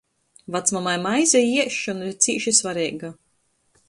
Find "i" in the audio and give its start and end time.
1.43-1.51